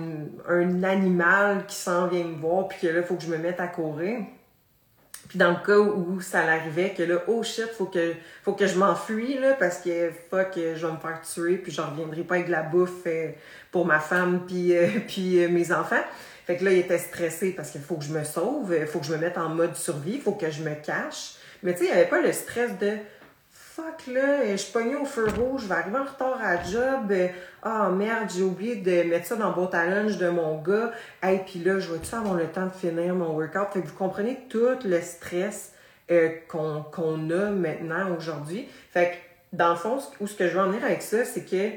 [0.49, 3.37] un animal qui s'en vient me voir, puis que là, il faut que je me
[3.37, 4.21] mette à courir?
[5.29, 8.13] Puis dans le cas où ça l'arrivait, que là, oh shit, faut que,
[8.45, 11.81] faut que je m'enfuis, là, parce que fuck, je vais me faire tuer, puis je
[11.81, 13.33] reviendrai pas avec de la bouffe euh,
[13.73, 16.05] pour ma femme, puis, euh, puis mes enfants.
[16.47, 19.01] Fait que là, il était stressé parce qu'il faut que je me sauve, il faut
[19.01, 21.35] que je me mette en mode survie, il faut que je me cache.
[21.65, 22.99] Mais tu sais, il n'y avait pas le stress de
[23.81, 27.13] fuck là, je suis pognée au feu rouge, je vais arriver en retard à job.
[27.63, 30.93] Ah oh, merde, j'ai oublié de mettre ça dans le à lunch de mon gars.
[31.27, 33.73] Et puis là, je vais-tu avoir le temps de finir mon workout?
[33.73, 35.73] Fait que vous comprenez tout le stress
[36.11, 38.69] euh, qu'on a maintenant aujourd'hui.
[38.93, 41.45] Fait que dans le fond, où ce que je veux en venir avec ça, c'est
[41.45, 41.71] que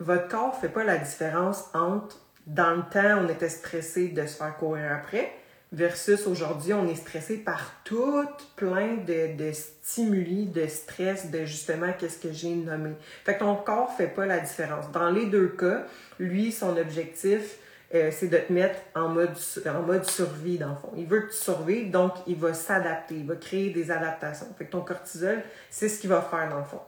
[0.00, 4.36] votre corps fait pas la différence entre dans le temps, on était stressé de se
[4.36, 5.32] faire courir après,
[5.72, 8.24] versus aujourd'hui, on est stressé par tout
[8.56, 12.92] plein de, de stimuli, de stress, de justement qu'est-ce que j'ai nommé.
[13.24, 14.90] Fait que ton corps fait pas la différence.
[14.92, 15.84] Dans les deux cas,
[16.18, 17.58] lui, son objectif,
[17.94, 20.92] euh, c'est de te mettre en mode, en mode survie, dans le fond.
[20.96, 24.46] Il veut que tu survives, donc il va s'adapter, il va créer des adaptations.
[24.56, 26.80] Fait que ton cortisol, c'est ce qu'il va faire, dans le fond.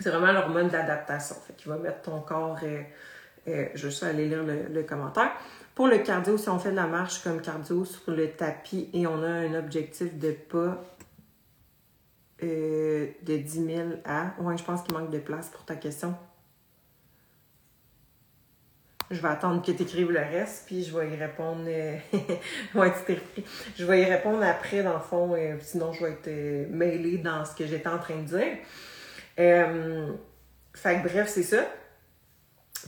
[0.00, 1.36] C'est vraiment l'hormone d'adaptation.
[1.46, 2.58] Fait qu'il va mettre ton corps...
[2.62, 2.82] Euh,
[3.46, 5.30] euh, je vais juste aller lire le commentaire.
[5.78, 9.06] Pour le cardio, si on fait de la marche comme cardio sur le tapis et
[9.06, 10.82] on a un objectif de pas
[12.42, 14.34] euh, de 10 000 à...
[14.40, 16.16] Ouais, je pense qu'il manque de place pour ta question.
[19.12, 21.62] Je vais attendre que tu écrives le reste, puis je vais y répondre.
[21.68, 21.96] Euh,
[22.74, 22.92] ouais,
[23.76, 27.44] Je vais y répondre après, dans le fond, euh, sinon je vais être mêlée dans
[27.44, 28.56] ce que j'étais en train de dire.
[30.74, 31.68] fait que bref, c'est ça.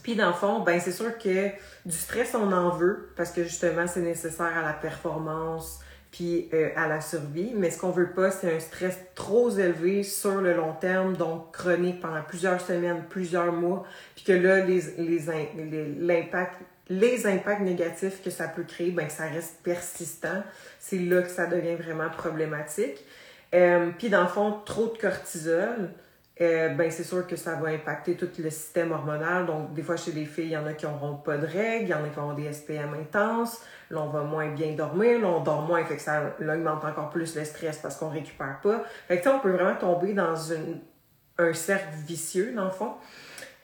[0.03, 1.49] Puis dans le fond, ben c'est sûr que
[1.85, 6.71] du stress, on en veut parce que justement, c'est nécessaire à la performance puis euh,
[6.77, 7.53] à la survie.
[7.55, 11.53] Mais ce qu'on veut pas, c'est un stress trop élevé sur le long terme, donc
[11.53, 16.57] chronique pendant plusieurs semaines, plusieurs mois, puis que là, les, les, l'impact,
[16.89, 20.43] les impacts négatifs que ça peut créer, ben ça reste persistant.
[20.79, 23.05] C'est là que ça devient vraiment problématique.
[23.55, 25.91] Euh, puis dans le fond, trop de cortisol,
[26.41, 29.47] euh, ben c'est sûr que ça va impacter tout le système hormonal.
[29.47, 31.85] Donc, des fois, chez les filles, il y en a qui n'auront pas de règles,
[31.85, 33.61] il y en a qui auront des SPM intenses.
[33.91, 37.11] Là, on va moins bien dormir, là, on dort moins, fait que ça augmente encore
[37.11, 38.85] plus le stress parce qu'on récupère pas.
[39.09, 40.53] Fait que, on peut vraiment tomber dans
[41.39, 42.95] un cercle vicieux, dans le fond.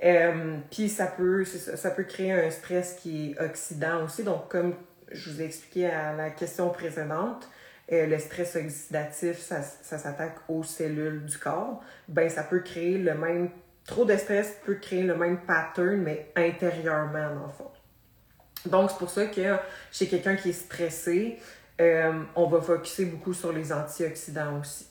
[0.05, 4.23] Euh, puis ça peut, ça peut créer un stress qui est oxydant aussi.
[4.23, 4.75] Donc, comme
[5.11, 7.49] je vous ai expliqué à la question précédente,
[7.89, 13.15] le stress oxydatif, ça, ça s'attaque aux cellules du corps, ben ça peut créer le
[13.15, 13.51] même.
[13.87, 18.71] Trop de stress peut créer le même pattern, mais intérieurement, dans le.
[18.71, 19.57] Donc, c'est pour ça que
[19.93, 21.39] chez quelqu'un qui est stressé,
[21.81, 24.87] euh, on va focuser beaucoup sur les antioxydants aussi.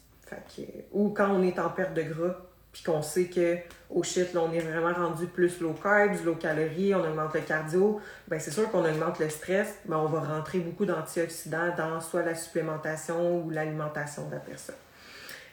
[0.91, 2.35] Ou quand on est en perte de gras,
[2.75, 3.55] puis qu'on sait que,
[3.89, 8.01] oh shit, on est vraiment rendu plus low carb, low calories, on augmente le cardio,
[8.27, 12.23] ben c'est sûr qu'on augmente le stress, mais on va rentrer beaucoup d'antioxydants dans soit
[12.23, 14.75] la supplémentation ou l'alimentation de la personne.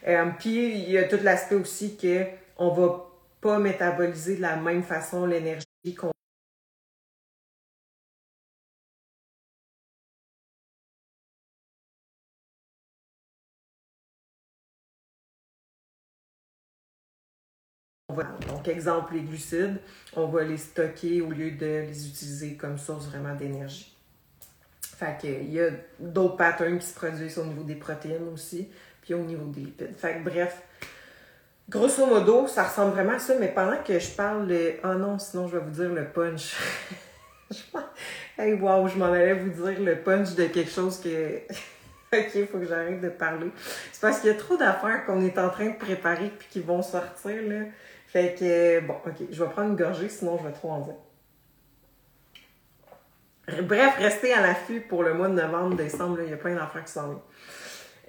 [0.05, 2.25] Euh, puis, il y a tout l'aspect aussi que
[2.57, 3.05] on va
[3.39, 5.63] pas métaboliser de la même façon l'énergie
[5.97, 6.12] qu'on
[18.47, 19.79] donc, exemple, les glucides,
[20.15, 23.95] on va les stocker au lieu de les utiliser comme source vraiment d'énergie.
[24.81, 28.69] Fait qu'il y a d'autres patterns qui se produisent au niveau des protéines aussi,
[29.01, 29.95] puis au niveau des lipides.
[29.97, 30.61] Fait que bref,
[31.69, 34.73] grosso modo, ça ressemble vraiment à ça, mais pendant que je parle de.
[34.83, 36.55] Oh non, sinon je vais vous dire le punch.
[38.37, 41.37] hey, wow, je m'en allais vous dire le punch de quelque chose que.
[42.13, 43.51] ok, il faut que j'arrête de parler.
[43.91, 46.59] C'est parce qu'il y a trop d'affaires qu'on est en train de préparer puis qui
[46.59, 47.65] vont sortir, là.
[48.13, 50.93] Fait que, bon, ok, je vais prendre une gorgée, sinon je vais trop en dire.
[53.63, 56.85] Bref, restez à l'affût pour le mois de novembre, décembre, il y a plein d'affaires
[56.85, 57.17] qui s'en viennent.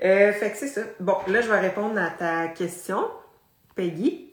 [0.03, 0.83] Euh, fait que c'est ça.
[1.01, 3.03] Bon, là, je vais répondre à ta question,
[3.77, 4.31] Peggy.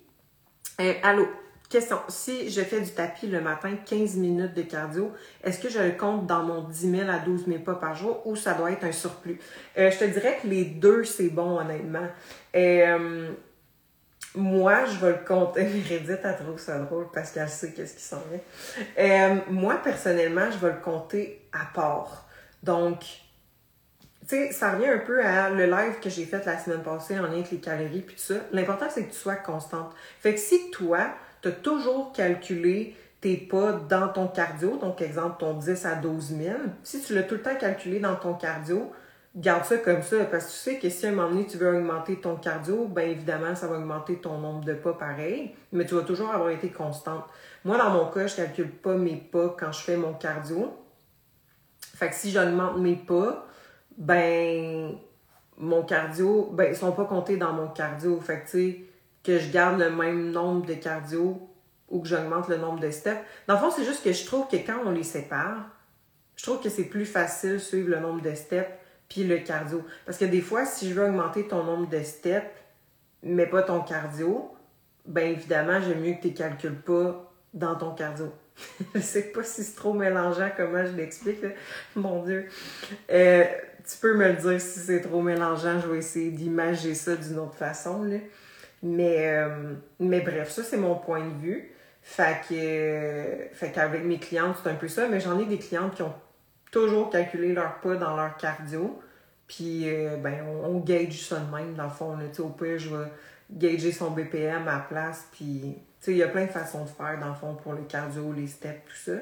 [0.81, 1.25] Euh, allô,
[1.69, 1.99] question.
[2.09, 5.91] Si je fais du tapis le matin, 15 minutes de cardio, est-ce que je le
[5.91, 8.83] compte dans mon 10 000 à 12 000 pas par jour ou ça doit être
[8.83, 9.39] un surplus?
[9.77, 12.09] Euh, je te dirais que les deux, c'est bon, honnêtement.
[14.35, 15.63] Moi, je vais le compter.
[15.63, 18.39] Meredith, elle trouve ça drôle parce qu'elle sait qu'est-ce qui s'en vient.
[18.97, 22.27] Euh, moi, personnellement, je vais le compter à part.
[22.63, 22.99] Donc,
[24.21, 27.19] tu sais, ça revient un peu à le live que j'ai fait la semaine passée
[27.19, 28.35] en lien avec les calories puis tout ça.
[28.53, 29.93] L'important, c'est que tu sois constante.
[30.21, 31.09] Fait que si toi,
[31.41, 36.37] tu as toujours calculé tes pas dans ton cardio, donc exemple ton 10 à 12
[36.37, 38.91] 000, si tu l'as tout le temps calculé dans ton cardio,
[39.35, 41.57] garde ça comme ça, parce que tu sais que si à un moment donné tu
[41.57, 45.85] veux augmenter ton cardio, bien évidemment, ça va augmenter ton nombre de pas pareil, mais
[45.85, 47.23] tu vas toujours avoir été constante.
[47.63, 50.77] Moi, dans mon cas, je calcule pas mes pas quand je fais mon cardio.
[51.95, 53.47] Fait que si j'augmente mes pas,
[53.97, 54.95] ben
[55.57, 58.19] mon cardio, ben ils sont pas comptés dans mon cardio.
[58.19, 58.85] Fait que tu sais,
[59.23, 61.47] que je garde le même nombre de cardio
[61.87, 63.19] ou que j'augmente le nombre de steps.
[63.47, 65.69] Dans le fond, c'est juste que je trouve que quand on les sépare,
[66.35, 68.71] je trouve que c'est plus facile suivre le nombre de steps
[69.11, 69.85] puis le cardio.
[70.05, 72.47] Parce que des fois, si je veux augmenter ton nombre de steps,
[73.23, 74.49] mais pas ton cardio,
[75.05, 78.33] ben évidemment, j'aime mieux que tu ne calcules pas dans ton cardio.
[78.95, 81.43] je sais pas si c'est trop mélangeant comment je l'explique.
[81.95, 82.47] Mon Dieu.
[83.11, 83.43] Euh,
[83.85, 85.77] tu peux me le dire si c'est trop mélangeant.
[85.81, 88.03] Je vais essayer d'imager ça d'une autre façon.
[88.03, 88.17] Là.
[88.81, 91.75] Mais, euh, mais bref, ça, c'est mon point de vue.
[92.01, 95.09] Fait que, fait qu'avec mes clientes, c'est un peu ça.
[95.09, 96.13] Mais j'en ai des clientes qui ont
[96.71, 99.01] toujours calculer leur pas dans leur cardio.
[99.47, 102.15] Puis, euh, ben, on, gauge ça de même, dans le fond.
[102.15, 103.11] Là, au pire, je vais
[103.51, 105.27] gager son BPM à la place.
[105.33, 108.31] Puis, il y a plein de façons de faire, dans le fond, pour le cardio,
[108.31, 109.17] les steps, tout ça.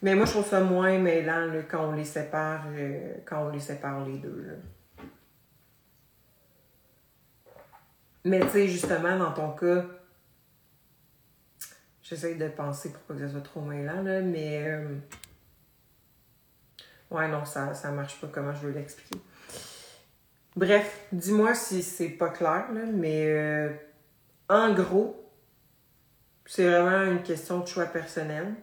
[0.00, 3.60] Mais moi, je trouve ça moins mêlant quand on les sépare, euh, quand on les
[3.60, 4.44] sépare les deux.
[4.46, 5.04] Là.
[8.24, 9.84] Mais tu sais, justement, dans ton cas,
[12.02, 14.94] j'essaie de penser pour pas que ça soit trop mêlant, là, mais euh,
[17.12, 19.20] Ouais, non, ça, ça marche pas comment je veux l'expliquer.
[20.56, 23.70] Bref, dis-moi si c'est pas clair, mais euh,
[24.48, 25.30] en gros,
[26.46, 28.54] c'est vraiment une question de choix personnel.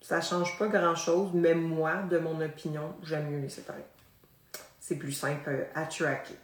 [0.00, 3.84] Ça change pas grand-chose, mais moi, de mon opinion, j'aime mieux les séparer.
[4.78, 6.34] C'est plus simple à tracker.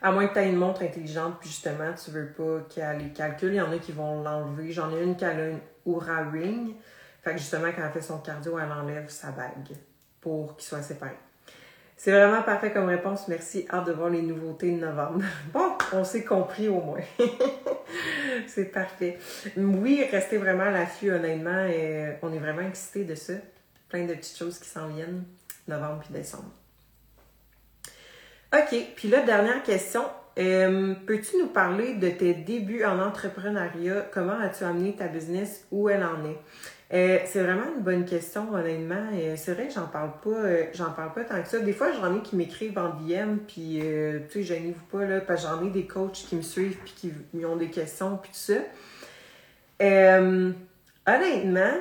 [0.00, 3.12] À moins que tu aies une montre intelligente, puis justement, tu veux pas qu'elle les
[3.12, 3.52] calcule.
[3.52, 4.72] Il y en a qui vont l'enlever.
[4.72, 6.74] J'en ai une qui a une Oura Ring.
[7.36, 9.76] Justement, quand elle fait son cardio, elle enlève sa bague
[10.20, 11.16] pour qu'il soit séparé.
[11.96, 13.26] C'est vraiment parfait comme réponse.
[13.26, 13.66] Merci.
[13.72, 15.24] Hâte de voir les nouveautés de novembre.
[15.52, 17.00] Bon, on s'est compris au moins.
[18.46, 19.18] c'est parfait.
[19.56, 21.66] Oui, restez vraiment à l'affût, honnêtement.
[22.22, 23.34] On est vraiment excités de ça.
[23.88, 25.24] Plein de petites choses qui s'en viennent,
[25.66, 26.52] novembre puis décembre.
[28.54, 28.76] OK.
[28.94, 30.04] Puis là, dernière question.
[30.38, 34.06] Euh, peux-tu nous parler de tes débuts en entrepreneuriat?
[34.12, 35.66] Comment as-tu amené ta business?
[35.72, 36.38] Où elle en est?
[36.92, 39.10] Euh, c'est vraiment une bonne question, honnêtement.
[39.12, 41.58] Euh, c'est vrai que j'en parle pas, j'en parle pas tant que ça.
[41.58, 43.82] Des fois, j'en ai qui m'écrivent en DM, puis
[44.30, 47.12] tu sais, gênez-vous pas, là, parce que j'en ai des coachs qui me suivent, puis
[47.32, 48.60] qui ont des questions, puis tout ça.
[51.06, 51.74] honnêtement,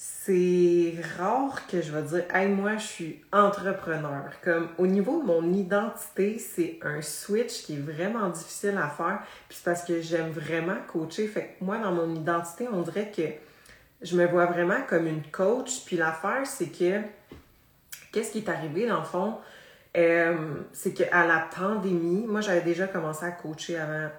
[0.00, 4.30] c'est rare que je vais dire Hey, moi, je suis entrepreneur.
[4.44, 9.22] Comme au niveau de mon identité, c'est un switch qui est vraiment difficile à faire.
[9.48, 11.26] Puis c'est parce que j'aime vraiment coacher.
[11.26, 13.22] Fait que moi, dans mon identité, on dirait que
[14.02, 15.84] je me vois vraiment comme une coach.
[15.84, 17.00] Puis l'affaire, c'est que
[18.12, 19.38] qu'est-ce qui est arrivé dans le fond?
[19.96, 20.36] Euh,
[20.72, 24.10] c'est qu'à la pandémie, moi j'avais déjà commencé à coacher avant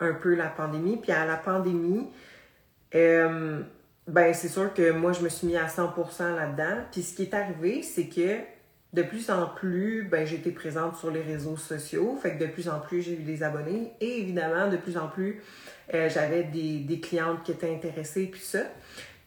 [0.00, 0.96] un peu la pandémie.
[0.96, 2.08] Puis à la pandémie,
[2.94, 3.60] euh,
[4.06, 6.82] ben c'est sûr que moi, je me suis mis à 100% là-dedans.
[6.90, 8.38] Puis ce qui est arrivé, c'est que
[8.94, 12.18] de plus en plus, ben été présente sur les réseaux sociaux.
[12.20, 13.92] Fait que de plus en plus, j'ai eu des abonnés.
[14.00, 15.42] Et évidemment, de plus en plus,
[15.92, 18.60] euh, j'avais des, des, clientes qui étaient intéressées, puis ça.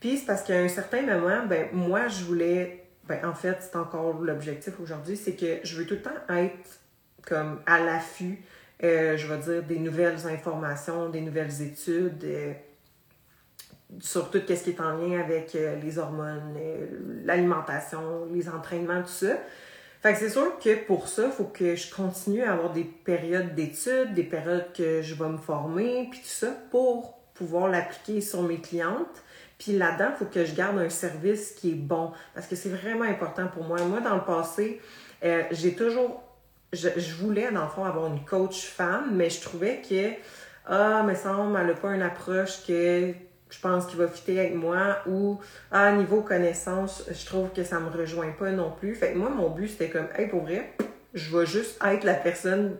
[0.01, 2.83] Puis c'est parce qu'à un certain moment, ben moi, je voulais...
[3.07, 6.79] Ben en fait, c'est encore l'objectif aujourd'hui, c'est que je veux tout le temps être
[7.25, 8.43] comme à l'affût,
[8.83, 12.25] euh, je vais dire, des nouvelles informations, des nouvelles études...
[12.25, 12.53] Euh,
[13.99, 16.87] sur tout ce qui est en lien avec euh, les hormones, euh,
[17.25, 19.37] l'alimentation, les entraînements, tout ça.
[20.01, 22.83] Fait que c'est sûr que pour ça, il faut que je continue à avoir des
[22.83, 28.21] périodes d'études, des périodes que je vais me former, puis tout ça pour pouvoir l'appliquer
[28.21, 29.21] sur mes clientes.
[29.61, 32.69] Puis là-dedans, il faut que je garde un service qui est bon parce que c'est
[32.69, 33.79] vraiment important pour moi.
[33.83, 34.81] Moi, dans le passé,
[35.23, 36.23] euh, j'ai toujours,
[36.73, 40.13] je, voulais dans le fond avoir une coach femme, mais je trouvais que,
[40.65, 43.13] ah, me semble, elle n'a pas une approche que
[43.51, 47.79] je pense qu'il va fitter avec moi ou à niveau connaissance, je trouve que ça
[47.79, 48.95] me rejoint pas non plus.
[48.95, 50.73] Fait que moi, mon but, c'était comme, hey, pour vrai,
[51.13, 52.77] je vais juste être la personne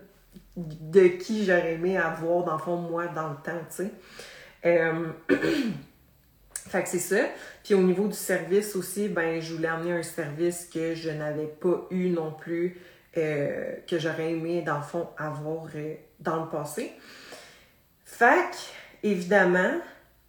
[0.57, 3.91] de qui j'aurais aimé avoir, dans le fond, moi, dans le temps, tu sais.
[4.65, 5.05] Euh,
[6.69, 7.23] fait que c'est ça.
[7.63, 11.47] Puis au niveau du service aussi, ben, je voulais amener un service que je n'avais
[11.47, 12.77] pas eu non plus,
[13.17, 16.93] euh, que j'aurais aimé, dans le fond, avoir euh, dans le passé.
[18.05, 18.55] Fait
[19.03, 19.79] évidemment,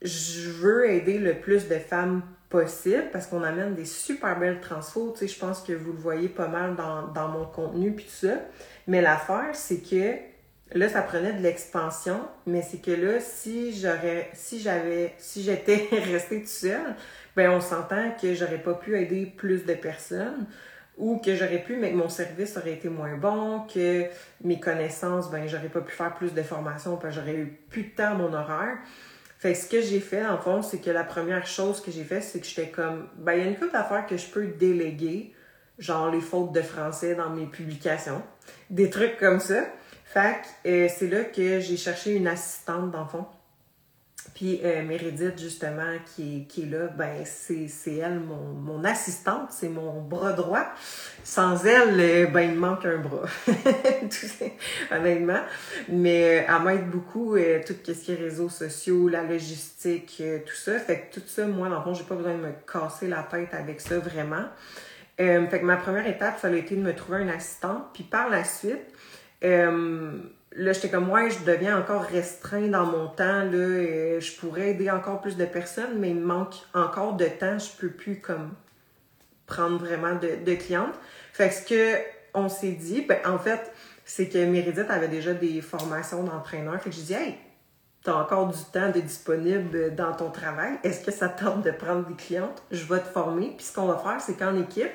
[0.00, 5.12] je veux aider le plus de femmes possible parce qu'on amène des super belles transfos.
[5.12, 8.26] Tu sais, je pense que vous le voyez pas mal dans, mon contenu puis tout
[8.26, 8.34] ça.
[8.86, 10.16] Mais l'affaire, c'est que
[10.74, 15.88] là, ça prenait de l'expansion, mais c'est que là, si j'aurais, si j'avais, si j'étais
[15.92, 16.94] restée toute seule,
[17.36, 20.46] ben on s'entend que j'aurais pas pu aider plus de personnes
[20.98, 24.04] ou que j'aurais pu, mais que mon service aurait été moins bon, que
[24.44, 27.90] mes connaissances, ben j'aurais pas pu faire plus de formations, parce j'aurais eu plus de
[27.90, 28.78] temps à mon horaire.
[29.38, 32.04] Fait que ce que j'ai fait, en fond, c'est que la première chose que j'ai
[32.04, 34.46] fait, c'est que j'étais comme, ben, il y a une couple d'affaires que je peux
[34.46, 35.34] déléguer,
[35.78, 38.22] genre les fautes de français dans mes publications,
[38.70, 39.64] des trucs comme ça.
[40.12, 43.26] Fait que euh, c'est là que j'ai cherché une assistante, dans le fond.
[44.34, 44.82] Puis euh,
[45.36, 50.64] justement, qui est, là, ben c'est, elle mon, mon assistante, c'est mon bras droit.
[51.24, 53.28] Sans elle, euh, ben il me manque un bras,
[54.90, 55.40] honnêtement.
[55.88, 60.38] Mais euh, elle m'aide beaucoup, euh, tout ce qui est réseaux sociaux, la logistique, euh,
[60.46, 60.78] tout ça.
[60.78, 63.22] Fait que tout ça, moi, dans le fond, j'ai pas besoin de me casser la
[63.22, 64.44] tête avec ça, vraiment.
[65.18, 67.86] fait que ma première étape, ça a été de me trouver une assistante.
[67.92, 68.91] Puis par la suite,
[69.42, 74.90] là, j'étais comme, ouais, je deviens encore restreint dans mon temps, là, je pourrais aider
[74.90, 78.52] encore plus de personnes, mais il me manque encore de temps, je peux plus, comme,
[79.46, 80.94] prendre vraiment de, de clientes.
[81.32, 81.98] Fait que ce que
[82.34, 83.72] on s'est dit, ben, en fait,
[84.04, 86.80] c'est que Méridith avait déjà des formations d'entraîneur.
[86.80, 87.36] Fait que j'ai dit, hey,
[88.02, 90.78] t'as encore du temps de disponible dans ton travail.
[90.82, 92.62] Est-ce que ça tente de prendre des clientes?
[92.70, 93.54] Je vais te former.
[93.56, 94.90] Puis ce qu'on va faire, c'est qu'en équipe,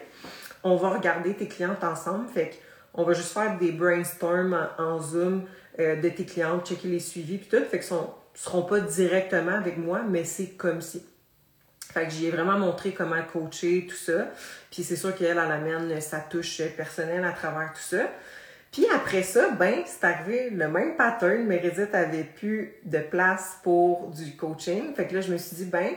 [0.63, 2.27] on va regarder tes clientes ensemble.
[2.27, 2.55] Fait que
[2.93, 5.43] on va juste faire des brainstorms en, Zoom
[5.80, 7.63] euh, de tes clientes, checker les suivis puis tout.
[7.65, 11.04] Fait que sont, seront pas directement avec moi, mais c'est comme si.
[11.93, 14.28] Fait que j'y ai vraiment montré comment coacher, tout ça.
[14.71, 18.09] Puis c'est sûr qu'elle, elle amène sa touche personnelle à travers tout ça.
[18.72, 21.45] Puis après ça, ben, c'est arrivé le même pattern.
[21.45, 24.93] Meredith avait plus de place pour du coaching.
[24.93, 25.93] Fait que là, je me suis dit, ben,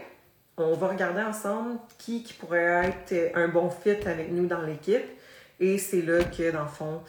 [0.57, 5.05] on va regarder ensemble qui, qui pourrait être un bon fit avec nous dans l'équipe.
[5.61, 7.01] Et c'est là que, dans le fond,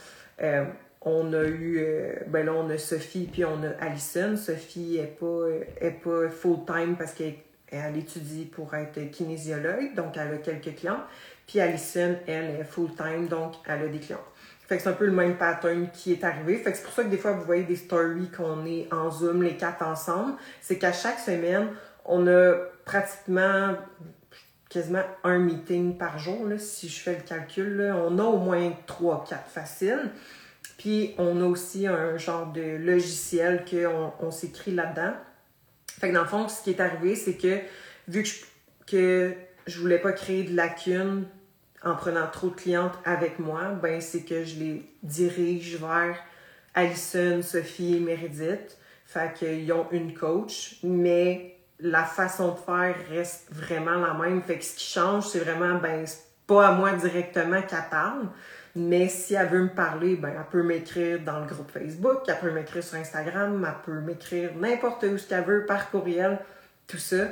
[0.42, 0.64] euh,
[1.04, 4.36] On a eu, euh, ben là, on a Sophie, puis on a Alison.
[4.36, 5.48] Sophie n'est pas,
[5.80, 7.34] est pas full-time parce qu'elle
[7.72, 11.00] elle étudie pour être kinésiologue, donc elle a quelques clients.
[11.46, 14.20] Puis Alison, elle, est full-time, donc elle a des clients.
[14.68, 16.56] Fait que c'est un peu le même pattern qui est arrivé.
[16.56, 19.10] Fait que c'est pour ça que des fois, vous voyez des stories qu'on est en
[19.10, 20.34] Zoom, les quatre ensemble.
[20.60, 21.68] C'est qu'à chaque semaine,
[22.04, 23.74] on a pratiquement
[24.72, 27.76] quasiment un meeting par jour, là, si je fais le calcul.
[27.76, 27.96] Là.
[27.96, 30.10] On a au moins trois, quatre faciles.
[30.78, 35.12] Puis on a aussi un genre de logiciel qu'on on, s'écrit là-dedans.
[36.00, 37.60] Fait que dans le fond, ce qui est arrivé, c'est que
[38.08, 38.34] vu que je,
[38.86, 39.34] que
[39.66, 41.26] je voulais pas créer de lacunes
[41.84, 46.16] en prenant trop de clientes avec moi, ben c'est que je les dirige vers
[46.74, 48.78] Alison, Sophie et Meredith.
[49.04, 51.51] Fait qu'ils ont une coach, mais
[51.82, 54.42] la façon de faire reste vraiment la même.
[54.42, 58.28] Fait que ce qui change, c'est vraiment, ben, c'est pas à moi directement qu'elle parle,
[58.74, 62.38] mais si elle veut me parler, ben, elle peut m'écrire dans le groupe Facebook, elle
[62.38, 66.38] peut m'écrire sur Instagram, elle peut m'écrire n'importe où ce qu'elle veut, par courriel,
[66.86, 67.28] tout ça.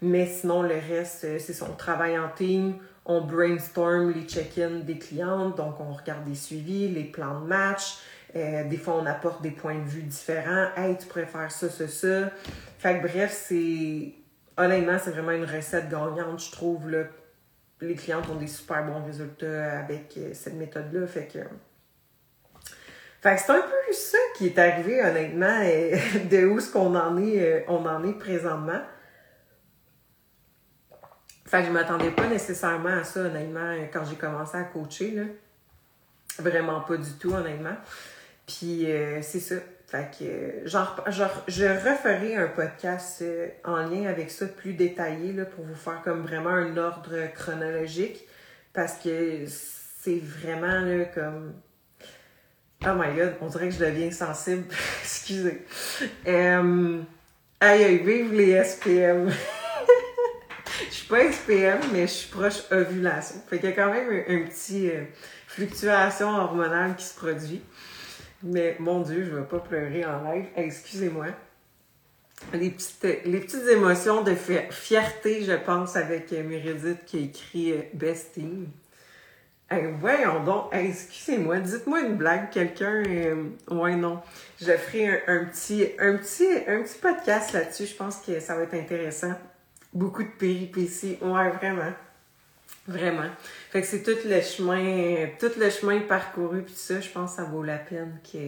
[0.00, 2.76] Mais sinon, le reste, euh, c'est son travail en team.
[3.04, 7.98] On brainstorm les check-ins des clientes, donc on regarde des suivis, les plans de match.
[8.34, 10.68] Euh, des fois, on apporte des points de vue différents.
[10.76, 12.30] Hey, tu préfères ça, ça, ça.
[12.78, 14.14] Fait que bref, c'est.
[14.56, 16.90] Honnêtement, c'est vraiment une recette gagnante, je trouve.
[16.90, 17.04] Là.
[17.80, 21.06] Les clientes ont des super bons résultats avec euh, cette méthode-là.
[21.06, 21.40] Fait que.
[23.20, 25.60] Fait que c'est un peu ça qui est arrivé, honnêtement,
[26.30, 28.80] de où ce qu'on en est, on en est présentement.
[31.44, 35.10] Fait que je m'attendais pas nécessairement à ça, honnêtement, quand j'ai commencé à coacher.
[35.10, 35.22] Là.
[36.38, 37.76] Vraiment pas du tout, honnêtement.
[38.58, 39.56] Puis euh, c'est ça.
[39.86, 45.32] Fait que genre, genre, je referai un podcast euh, en lien avec ça plus détaillé
[45.32, 48.26] là, pour vous faire comme vraiment un ordre chronologique.
[48.72, 51.54] Parce que c'est vraiment là, comme.
[52.84, 54.64] Oh my god, on dirait que je deviens sensible.
[55.02, 55.64] Excusez.
[56.26, 57.00] Euh,
[57.60, 59.30] aïe aïe, vive les SPM!
[60.88, 63.36] je suis pas SPM, mais je suis proche ovulation.
[63.48, 64.90] Fait qu'il y a quand même un, petit
[65.46, 67.62] fluctuation hormonale qui se produit.
[68.42, 70.46] Mais mon Dieu, je vais pas pleurer en live.
[70.56, 71.26] Excusez-moi.
[72.52, 77.82] Les petites, les émotions de fierté, je pense, avec euh, Meredith qui a écrit euh,
[77.94, 78.66] Best Team.
[80.00, 83.04] voyons donc, excusez-moi, dites-moi une blague, quelqu'un.
[83.70, 84.20] ouais, non.
[84.60, 87.86] Je ferai un, petit, un, petit, un petit podcast là-dessus.
[87.86, 89.34] Je pense que ça va être intéressant
[89.92, 91.18] beaucoup de péripéties.
[91.20, 91.92] Ouais, vraiment.
[92.86, 93.28] Vraiment.
[93.70, 97.36] Fait que c'est tout le chemin, tout le chemin parcouru puis ça, je pense que
[97.36, 98.38] ça vaut la peine que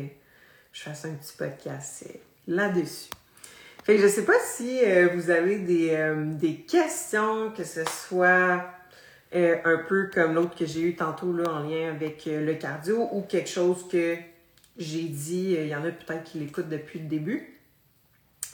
[0.72, 2.18] je fasse un petit podcast euh,
[2.48, 3.10] là-dessus.
[3.84, 7.84] Fait que je sais pas si euh, vous avez des, euh, des, questions, que ce
[7.84, 8.64] soit
[9.32, 13.22] un peu comme l'autre que j'ai eu tantôt là, en lien avec le cardio ou
[13.22, 14.16] quelque chose que
[14.76, 17.58] j'ai dit, il y en a peut-être qui l'écoutent depuis le début.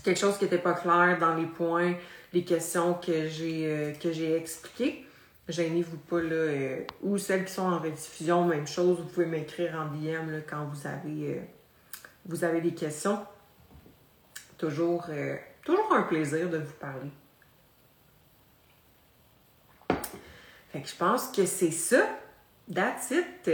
[0.03, 1.95] Quelque chose qui n'était pas clair dans les points
[2.33, 5.05] les questions que j'ai euh, que j'ai expliquées.
[5.51, 6.31] Gênez-vous pas là.
[6.31, 10.39] Euh, ou celles qui sont en rediffusion, même chose, vous pouvez m'écrire en DM là,
[10.49, 11.41] quand vous avez euh,
[12.27, 13.19] vous avez des questions.
[14.59, 15.07] Toujours,
[15.65, 17.11] toujours un plaisir de vous parler.
[20.71, 22.07] Fait que je pense que c'est ça.
[22.73, 23.51] That's it.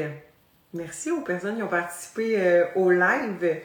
[0.74, 3.60] Merci aux personnes qui ont participé au live.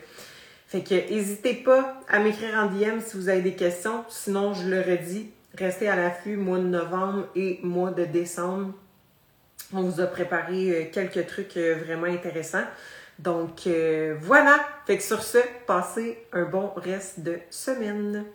[0.72, 4.06] Fait que n'hésitez pas à m'écrire en DM si vous avez des questions.
[4.08, 8.74] Sinon, je le redis, restez à l'affût mois de novembre et mois de décembre.
[9.74, 12.66] On vous a préparé euh, quelques trucs euh, vraiment intéressants.
[13.20, 14.60] Donc euh, voilà.
[14.86, 15.38] Fait que sur ce,
[15.68, 18.26] passez un bon reste de semaine.